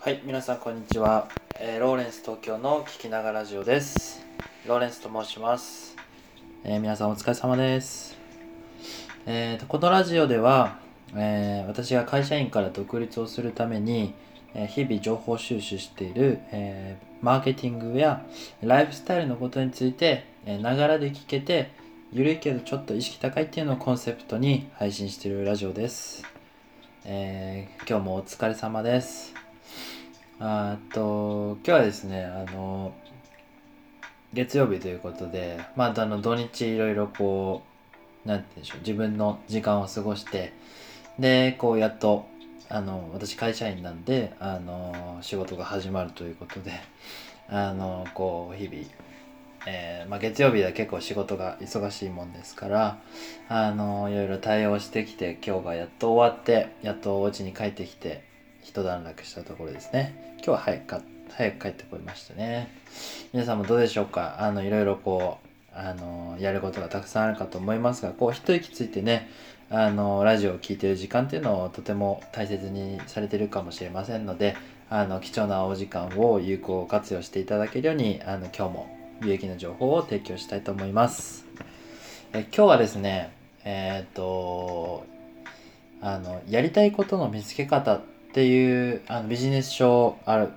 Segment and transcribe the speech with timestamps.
[0.00, 4.24] はい、皆さんこんにちは、えーローレンス東京の聞きながらラジオです。
[4.64, 5.96] ローレンスと申します。
[6.62, 8.16] えー皆さんお疲れ様です。
[9.26, 10.78] えーとこのラジオでは、
[11.16, 14.14] えー私が会社員から独立をするために、
[14.54, 18.24] え日々情報収集している、えマーケティングや
[18.62, 21.72] ライフスタイルのことについてながらで聞けて
[22.12, 26.22] ゆるいけどちょっと意識高いっていうのをコンセプトに配信しているラジオです。
[27.04, 29.47] え今日もお疲れ様です。
[30.40, 32.94] あと今日はですねあの
[34.32, 37.62] 月曜日ということでまああの土日いろいろこ
[38.24, 40.52] うなんて言うんでしょう自分の時間を過ごして
[41.18, 42.26] でこうやっと
[42.68, 46.72] あの私会社員なんであの仕事が始まるということで
[47.48, 48.84] あのこう日々
[49.66, 52.98] えーまあ、月曜日は結構仕事が忙しいもんですから
[53.48, 58.24] あのいろいろ対応してきて今日がやっと終わってやっとお家に帰ってきて
[58.62, 60.36] 一段落したところですね。
[60.36, 62.68] 今日は早く早く帰ってこいましたね。
[63.32, 64.36] 皆さんもどうでしょうか？
[64.40, 69.28] あのいろいろこうあのやることがたくさんあるかと思いますがこう一息ついてね
[69.70, 74.56] あのラジオを聴いてる時間っていうのをとても大切にされてるかもしれませんので
[74.90, 81.44] あの貴重なお時間を有効活用していただけるようにあの今日も有益な情報を提供したいと思います。
[82.32, 83.32] え今日はですね
[83.64, 85.04] えっ、と
[86.00, 90.48] あのやりたいことの見つけ方っていうあのビジネス書ある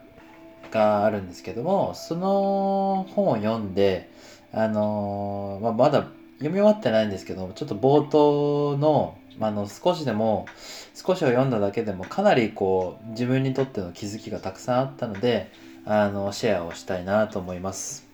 [0.72, 4.09] があるんですけどもその本を読んで
[4.53, 10.47] あの、まあ、まだ読み終わってないんですけどちょっと冒頭の,、あ、の少しでも
[10.95, 15.52] 少しを読んだだけでもかなりこう自分にとっての気づきがたくさんあったので
[15.86, 18.08] あのシェアをしたいなと思います。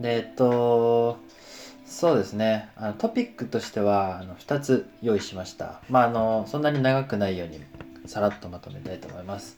[0.00, 1.18] でえっと
[1.84, 7.60] そうですねあのトピックとしてはあの2つ用意しましたまああのそんなに長くないように
[8.10, 9.56] さらっとまとめたいと思います。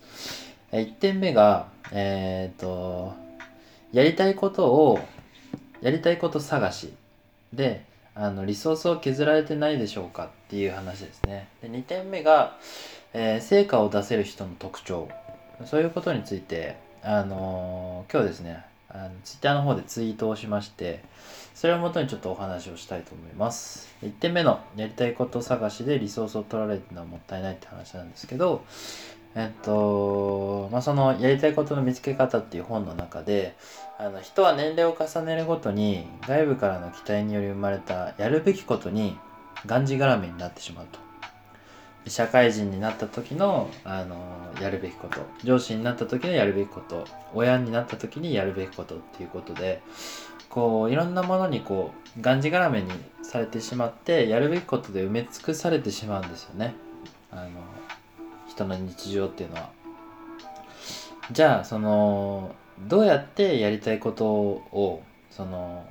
[0.73, 3.15] 1点目がえーっと
[3.93, 5.01] やりたいことを
[5.81, 6.93] やりたいこと探し。
[7.55, 11.49] であのリソースを削られてないでしょうかっていう話ですね。
[11.63, 12.59] で2点目が、
[13.15, 15.09] えー成果を出せる人の特徴。
[15.65, 21.03] そういうことについてあの今日ですねあのツイッターの方でツイートをしまして
[21.55, 23.89] それをもとにちょっとお話をしたいと思います。
[24.03, 28.65] 1点目のやりたいこと探しでリソースを取られてるのはもったいないって話なんですけど
[29.35, 33.55] えっとまあそのやりたいことの見つけ方っていう本の中で
[33.99, 39.17] あの人は年齢を重ねるごとに外部からの期待により生まれたやるべきことに
[39.65, 41.12] がんじがらめになってしまうと。
[42.07, 44.17] 社会人になった時のあの
[44.61, 45.21] やるべきこと。
[45.45, 47.07] 上司になった時のやるべきこと。
[47.35, 49.81] 親になった時にやるべきことっていうことで
[50.49, 52.91] こういろんなものにこうがんじがらめに
[53.23, 56.75] されてしまってやるべきことで埋め尽くされてしまうんですよね。
[57.31, 57.51] あの
[58.49, 59.71] 人の日常っていうのは。
[61.31, 62.55] じゃあその
[62.89, 65.87] どうやってやりたいことをその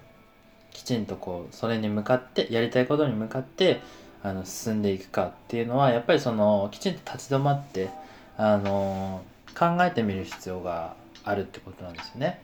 [0.71, 3.81] きちんとこうそれに向かってやりたいことに向かって
[4.23, 7.89] あの進んでいくかっていうのはやっぱりそのきちんと立ち止まって
[8.37, 9.21] あの
[9.57, 12.41] 考えてみる必要があるってことなんですよね。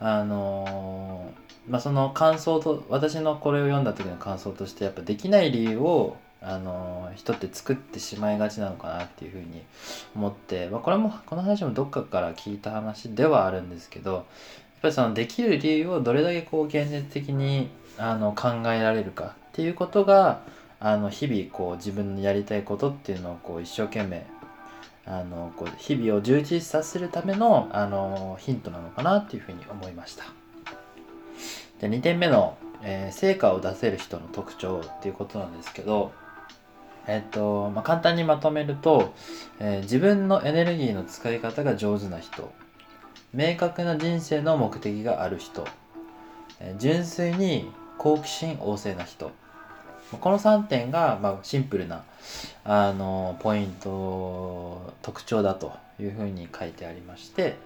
[0.00, 1.32] あの
[1.68, 9.62] まあその感想と私のこれを読んだ時の感想としてやっぱできない理由をあの人って作ってしまいがちなのかなっていうふうに
[10.16, 14.24] 思って、まあ、これもこの話もどっかから聞いた話ではあるんですけどやっ
[14.82, 20.40] ぱりそのできる理由をどれだけこう現実的にあの考えられるかっていうことが
[20.84, 24.26] あの日々こう自分のやりたいことっていうのをこう一生懸命
[25.06, 30.24] あのこう日々を充実させるためのあのヒントなのかなっていうふうに思いました。
[31.80, 36.10] で2点目の、えー成果を出せる人の特徴っていうことなんですけど、
[37.06, 39.14] えっとまあ、簡単にまとめると、
[39.60, 42.52] えー自分のエネルギーの使い方が上手な人
[43.32, 45.64] 明確な人生の目的がある人、
[46.58, 49.30] えー純粋に好奇心旺盛な人
[50.18, 52.04] この3点が、まあ、シンプルな
[52.64, 57.56] あのポイント特徴だというふうに書いてありまして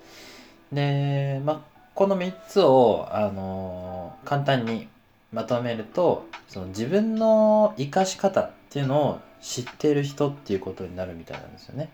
[0.73, 1.61] で、まあ、
[1.95, 4.89] この3つをあの簡単に
[5.33, 11.91] まとめるとその自分の生かし方っていうのを知ってる人っていうことになるみたいなんですよね。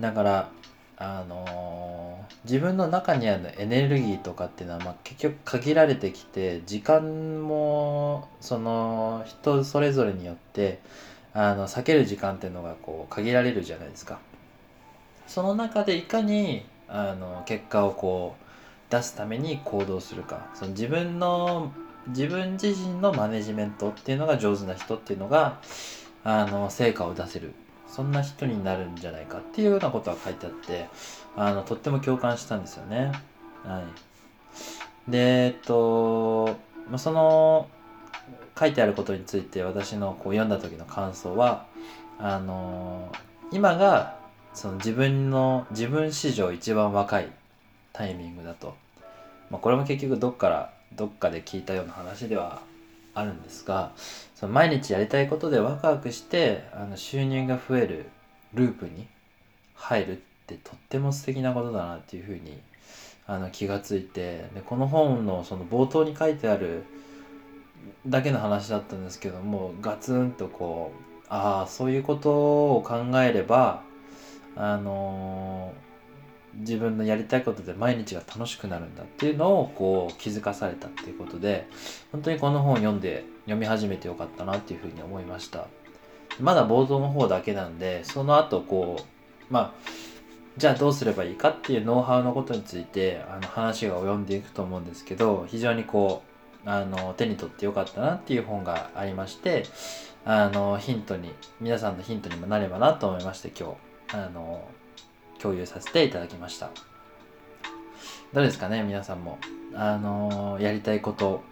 [0.00, 0.48] だから
[0.98, 10.80] あの自分の中にあるエネルギーとかっていうのは、まあ、結局限られてきて時間もその人それぞれによって
[11.34, 14.18] あの避ける時間っていうのがこう限られるじゃないですか。
[15.26, 20.46] その中でいかにあの結果をこう出すために行動するか。
[20.54, 21.72] その自分の
[22.08, 25.60] 自分自身のマネジメントっていうのが上手な人っていうのが
[26.24, 27.52] あの成果を出せる。
[27.88, 30.86] そんな人になるんじゃないかっていうようなことが書いてあって
[31.36, 33.12] あのとっても共感したんですよね。
[33.64, 33.84] は
[35.08, 36.56] い、でえっと、
[36.88, 37.68] まあ、その
[38.58, 41.66] 書いてあることについて私のこう読んだ時の感想は
[42.18, 43.12] あの
[43.52, 44.18] 今が
[44.54, 47.28] その自分の自分史上一番若い
[47.92, 48.74] タイミングだと、
[49.50, 52.60] まあ、これも結局どっからどっかで聞いたような話では
[53.16, 53.92] あるんですが
[54.34, 58.10] その毎日やりたいことでワクワクしてあの収入が増える
[58.54, 59.08] ループに
[59.74, 62.60] 入るってとっても素敵なことだなっていうふうに
[63.26, 66.84] あの気がついてでこの本のその冒頭に書いてある
[68.06, 73.82] だけの話だったんですけどもガツンとこうああそういうことを考えれば
[74.54, 75.85] あのー
[76.60, 81.68] 自分のやりたいことで毎日が楽しくなるんだっていうのをこう気づかされたっていうことで
[82.12, 85.66] 本当にこの本を読んで読み始めてよかったなっていうふうに思いました。
[86.40, 89.72] まだ冒頭の方だけなんでその後こうまあ
[90.56, 96.22] じゃあどうすればいいかっていうノウハウのことについてあの話が及んでいくと思うんですけど非常にこ
[96.64, 99.64] うあの手に取ってよかったなっていう本がありまして
[100.24, 103.86] あのヒントに皆さんのヒントにもなればなと思いまして今日。
[104.12, 104.62] あの
[105.38, 106.70] 共有させていただきました。
[108.32, 109.38] どうですかね皆さんも。
[109.74, 111.42] あのー、やりたいこと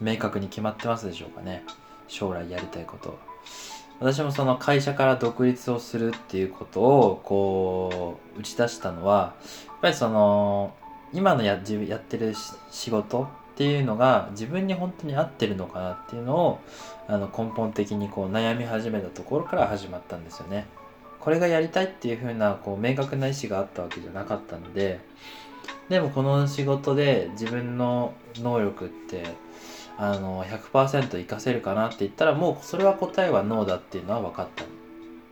[0.00, 1.64] 明確に決まってますでしょうかね。
[2.06, 3.18] 将来やりたいこと。
[4.00, 9.34] 私もその会社から独立をするっていうことをこう打ち出したのは
[9.66, 10.74] やっぱりその
[11.12, 12.34] 今のややってる
[12.70, 16.60] 仕事っていうのが自分に本当に合ってるのかなっていうのを
[17.08, 20.66] あの根本的にこう悩み始めたところから始まったんですよね。
[21.20, 25.00] これがやりたいっていう風なこう明確な意思があったわけじゃなかったので
[25.88, 29.24] でもこの仕事で自分の能力って
[29.96, 34.64] あの100%活かせるかなって言ったらもうそれは答えはノーだっていうのは分かった。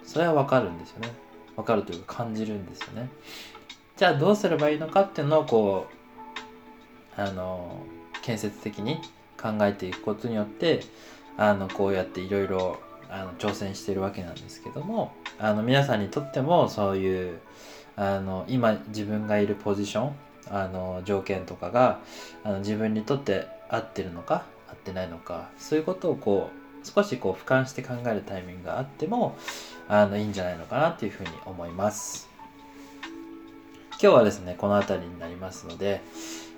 [0.04, 1.10] それは分かるんですよね。
[1.56, 3.08] 分かるというか感じるんですよね。
[3.96, 5.86] じゃあどうすればいいのかっていうのをこ
[7.16, 7.78] うあの
[8.22, 8.98] 建設的に
[9.40, 10.80] 考えていくことによって
[11.36, 12.80] あのこうやっていろいろ
[13.10, 17.38] あの挑戦してるわけなんですけどもあの皆さんにとってもそういう
[17.96, 20.16] あの今自分がいるポジション
[20.50, 22.00] あの条件とかが
[22.44, 29.36] あの自分にとって合ってるのか合ってないのかそういうことをこう少しこう俯瞰して考えるタイミングがあっても
[29.88, 32.28] あのいいんじゃないのかなっていうふうに思います。
[33.98, 36.02] 今日はですねこの辺りになりますので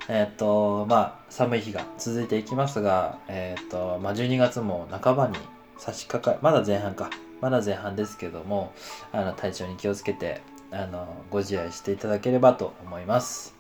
[0.08, 5.36] えっ、ー、とまあ寒い日が続いていきますがえっ、ー、とまあ12月も半ばに
[5.78, 7.10] 差し掛かまだ前半か。
[7.40, 8.72] まだ前半ですけども
[9.12, 10.42] あの体調に気をつけて
[10.72, 13.54] あのご自愛していただければと思います。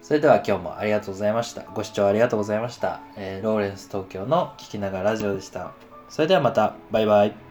[0.00, 1.62] それでは今日もありがとうございました。
[1.74, 5.72] ご視聴ありがとうございました、えー、ローレンス東京の聞きながらラジオでした。
[6.08, 6.74] それではまた。
[6.90, 7.43] バイバイ。